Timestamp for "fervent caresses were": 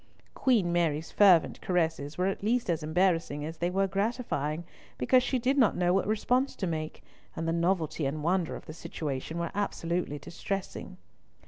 1.11-2.25